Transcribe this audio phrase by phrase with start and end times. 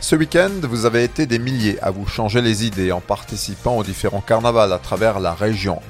[0.00, 3.84] Ce week-end, vous avez été des milliers à vous changer les idées en participant aux
[3.84, 5.82] différents carnavals à travers la région.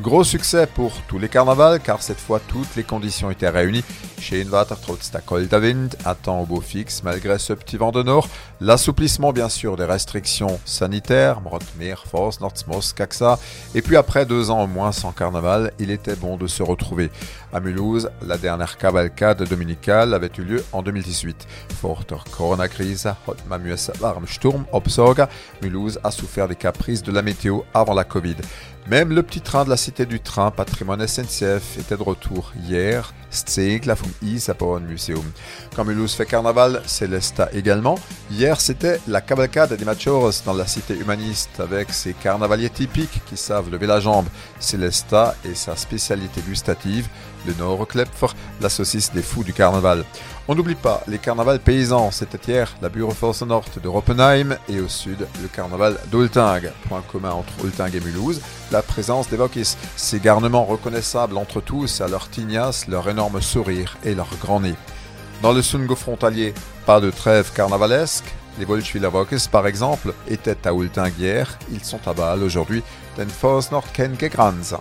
[0.00, 3.82] Gros succès pour tous les carnavals car cette fois toutes les conditions étaient réunies.
[4.20, 5.10] Chez trotz
[5.52, 8.28] Wind, à temps au beau fixe malgré ce petit vent de nord.
[8.60, 11.40] L'assouplissement bien sûr des restrictions sanitaires,
[13.74, 17.10] Et puis après deux ans au moins sans carnaval, il était bon de se retrouver.
[17.52, 21.15] À Mulhouse, la dernière cavalcade dominicale avait eu lieu en 2018.
[21.80, 23.36] Forter Corona-Krise hat
[24.00, 25.28] warm Sturm Obsorga,
[25.62, 28.36] Mulhouse a souffert des caprices de la météo avant la Covid.
[28.88, 33.12] Même le petit train de la Cité du Train, patrimoine SNCF, était de retour hier.
[33.84, 35.24] la vom Isapon Museum.
[35.74, 37.96] Quand Mulhouse fait carnaval, Célesta également.
[38.30, 43.36] Hier, c'était la cavalcade des Machoros dans la Cité humaniste avec ses carnavaliers typiques qui
[43.36, 44.26] savent lever la jambe.
[44.60, 47.08] Célesta et sa spécialité gustative,
[47.44, 48.28] le Noroklepfer,
[48.60, 50.04] la saucisse des fous du carnaval.
[50.48, 54.86] On n'oublie pas les carnavals paysans, c'était hier la Bureauforce Nord de Roppenheim et au
[54.86, 56.70] sud le carnaval d'Olting.
[56.88, 62.00] Point commun entre Olting et Mulhouse, la présence des Vokis, ces garnements reconnaissables entre tous
[62.00, 64.76] à leur tignasse, leur énorme sourire et leur grand nez.
[65.42, 66.54] Dans le Sungo frontalier,
[66.86, 72.06] pas de trêve carnavalesque, les Volschwiller Vokis par exemple étaient à Olting hier, ils sont
[72.06, 72.84] à Bâle aujourd'hui,
[73.16, 73.26] den
[73.72, 74.80] Nord Ken Granza.